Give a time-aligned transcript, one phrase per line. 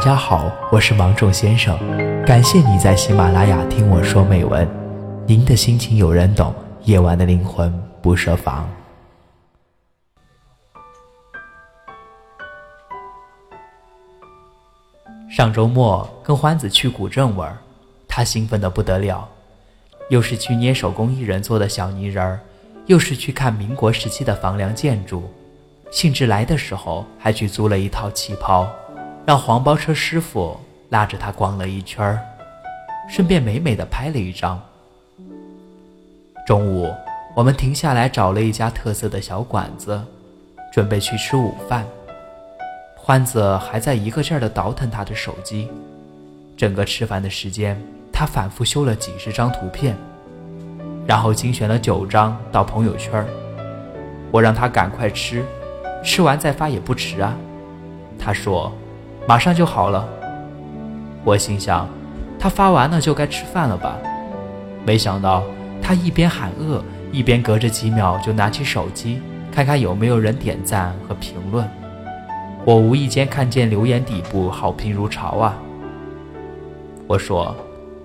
[0.00, 1.78] 大家好，我是芒种先生，
[2.24, 4.66] 感谢你在喜马拉雅听我说美文。
[5.26, 7.70] 您的心情有人懂，夜晚的灵魂
[8.00, 8.66] 不设防。
[15.30, 17.54] 上周末跟欢子去古镇玩，
[18.08, 19.28] 他兴奋的不得了，
[20.08, 22.40] 又是去捏手工艺人做的小泥人儿，
[22.86, 25.30] 又是去看民国时期的房梁建筑，
[25.90, 28.66] 兴致来的时候还去租了一套旗袍。
[29.26, 30.58] 让黄包车师傅
[30.88, 32.20] 拉着他逛了一圈儿，
[33.08, 34.60] 顺便美美的拍了一张。
[36.46, 36.92] 中午，
[37.36, 40.02] 我们停下来找了一家特色的小馆子，
[40.72, 41.86] 准备去吃午饭。
[42.96, 45.68] 欢子还在一个劲儿的倒腾他的手机，
[46.56, 47.80] 整个吃饭的时间，
[48.12, 49.96] 他反复修了几十张图片，
[51.06, 53.24] 然后精选了九张到朋友圈。
[54.32, 55.44] 我让他赶快吃，
[56.02, 57.36] 吃完再发也不迟啊。
[58.18, 58.72] 他说。
[59.30, 60.08] 马上就好了，
[61.22, 61.88] 我心想，
[62.36, 63.96] 他发完了就该吃饭了吧？
[64.84, 65.44] 没想到
[65.80, 69.22] 他一边喊饿，一边隔着几秒就拿起手机
[69.52, 71.64] 看看有没有人点赞和评论。
[72.64, 75.54] 我无意间看见留言底部好评如潮啊！
[77.06, 77.54] 我说：“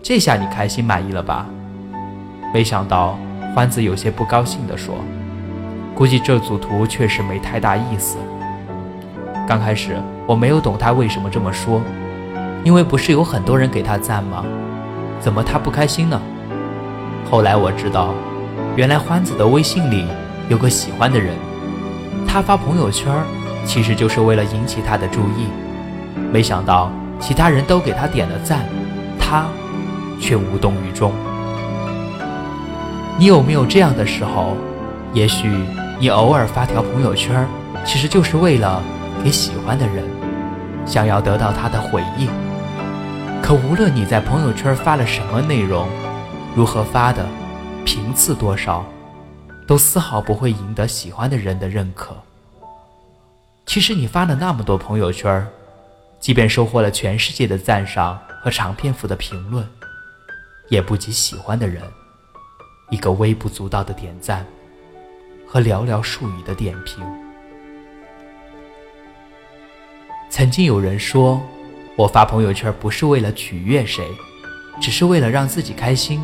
[0.00, 1.48] 这下你开心满意了吧？”
[2.54, 3.18] 没想到
[3.56, 4.94] 欢子有些不高兴地说
[5.96, 8.18] ：“估计这组图确实没太大意思。”
[9.48, 11.80] 刚开始我没有懂他为什么这么说，
[12.64, 14.44] 因为不是有很多人给他赞吗？
[15.20, 16.20] 怎么他不开心呢？
[17.30, 18.12] 后来我知道，
[18.76, 20.04] 原来欢子的微信里
[20.50, 21.34] 有个喜欢的人，
[22.26, 23.10] 他发朋友圈
[23.64, 25.46] 其实就是为了引起他的注意。
[26.30, 28.66] 没想到其他人都给他点了赞，
[29.18, 29.46] 他
[30.20, 31.10] 却无动于衷。
[33.16, 34.54] 你有没有这样的时候？
[35.14, 35.48] 也许
[35.98, 37.48] 你偶尔发条朋友圈，
[37.86, 38.82] 其实就是为了。
[39.22, 40.04] 给喜欢的人，
[40.86, 42.28] 想要得到他的回应。
[43.42, 45.88] 可无论你在朋友圈发了什么内容，
[46.54, 47.24] 如何发的，
[47.84, 48.84] 频次多少，
[49.66, 52.16] 都丝毫不会赢得喜欢的人的认可。
[53.66, 55.46] 其实你发了那么多朋友圈，
[56.18, 59.66] 即便收获了全世界的赞赏和长篇幅的评论，
[60.68, 61.82] 也不及喜欢的人
[62.90, 64.44] 一个微不足道的点赞
[65.46, 67.04] 和寥寥数语的点评。
[70.38, 71.42] 曾经有人说，
[71.96, 74.06] 我发朋友圈不是为了取悦谁，
[74.80, 76.22] 只是为了让自己开心。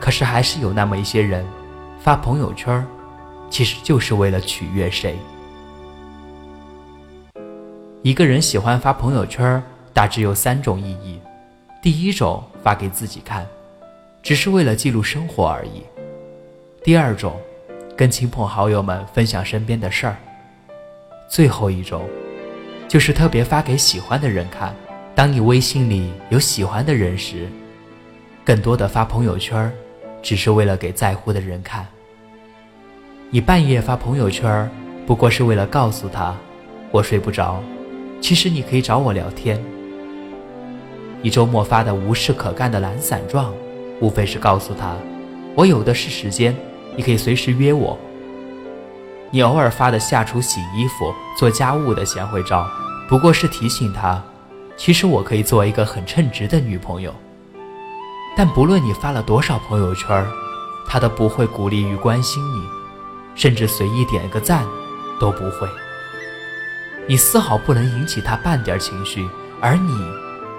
[0.00, 1.44] 可是还是有那么一些人，
[2.00, 2.82] 发朋友圈，
[3.50, 5.14] 其实就是为了取悦谁。
[8.00, 9.62] 一个人喜欢发朋友圈，
[9.92, 11.20] 大致有三种意义：
[11.82, 13.46] 第一种，发给自己看，
[14.22, 15.82] 只是为了记录生活而已；
[16.82, 17.38] 第二种，
[17.94, 20.14] 跟亲朋好友们分享身边的事儿；
[21.28, 22.02] 最后一种。
[22.92, 24.76] 就是特别发给喜欢的人看。
[25.14, 27.48] 当你微信里有喜欢的人时，
[28.44, 29.72] 更多的发朋友圈，
[30.22, 31.86] 只是为了给在乎的人看。
[33.30, 34.70] 你半夜发朋友圈，
[35.06, 36.36] 不过是为了告诉他，
[36.90, 37.62] 我睡不着，
[38.20, 39.58] 其实你可以找我聊天。
[41.22, 43.54] 你周末发的无事可干的懒散状，
[44.02, 44.94] 无非是告诉他，
[45.54, 46.54] 我有的是时间，
[46.94, 47.98] 你可以随时约我。
[49.34, 52.70] 你偶尔发的下厨、洗衣服、做家务的贤惠照。
[53.08, 54.22] 不过是提醒他，
[54.76, 57.14] 其实我可以做一个很称职的女朋友。
[58.36, 60.26] 但不论你发了多少朋友圈，
[60.86, 62.62] 他都不会鼓励与关心你，
[63.34, 64.66] 甚至随意点个赞
[65.18, 65.66] 都不会。
[67.06, 69.26] 你丝毫不能引起他半点情绪，
[69.62, 69.92] 而你，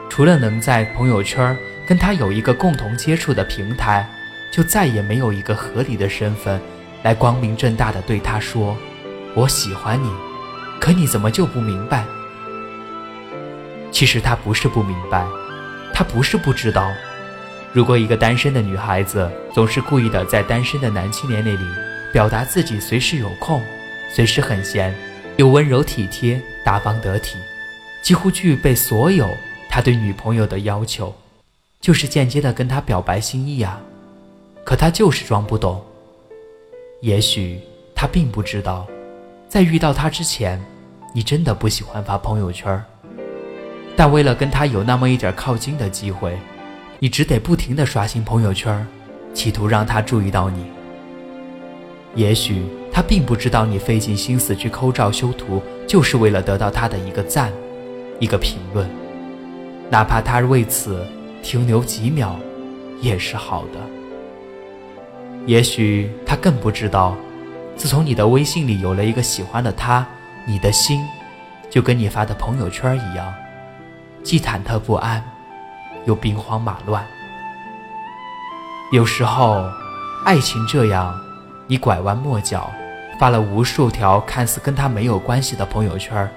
[0.10, 1.56] 除了能在朋友圈
[1.88, 4.10] 跟他有一个共同接触的平台，
[4.52, 6.60] 就再也没有一个合理的身份，
[7.04, 8.76] 来光明正大的对他说
[9.36, 10.10] ：“我喜欢你。”
[10.82, 12.04] 可你怎么就不明白？
[13.92, 15.26] 其实他不是不明白，
[15.94, 16.92] 他不是不知道。
[17.72, 21.66] 如果一个单身的女孩子总是故意的在单身的男青年那里
[22.12, 23.64] 表达自己随时有空，
[24.14, 24.94] 随时很闲，
[25.38, 27.38] 又温柔体贴、大方得体，
[28.02, 29.30] 几乎具备所有
[29.70, 31.16] 他对女朋友的要求，
[31.80, 33.80] 就是间接的跟他表白心意啊。
[34.66, 35.84] 可他就是装不懂。
[37.04, 37.60] 也许
[37.94, 38.88] 他并不知道，
[39.50, 40.58] 在遇到他之前，
[41.14, 42.82] 你真的不喜欢发朋友圈。
[43.94, 46.40] 但为了跟他有那么一点靠近的机会，
[47.00, 48.88] 你只得不停地刷新朋友圈，
[49.34, 50.64] 企图让他注意到你。
[52.16, 57.52] 也许他并不知道你费尽心思去抠照修图，就是为了得到他的一个赞，
[58.18, 58.90] 一个评论，
[59.90, 61.06] 哪怕他为此
[61.42, 62.40] 停留几秒，
[63.02, 64.03] 也是好的。
[65.46, 67.16] 也许他更不知道，
[67.76, 70.06] 自从你的微信里有了一个喜欢的他，
[70.46, 71.06] 你的心，
[71.70, 73.34] 就跟你发的朋友圈一样。
[74.24, 75.22] 既忐忑不安，
[76.06, 77.06] 又兵荒马乱。
[78.94, 79.70] 有时候，
[80.24, 81.14] 爱情这样，
[81.68, 82.72] 你拐弯抹角
[83.20, 86.30] 发了无数条看似跟他没有关系的朋友圈，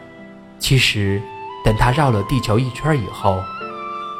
[0.58, 1.22] 其实
[1.64, 3.40] 等他绕了地球一圈以后，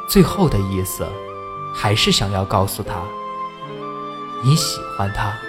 [0.09, 1.05] 最后的意思
[1.75, 2.93] 还是想要告诉他，
[4.43, 5.46] 你喜欢他。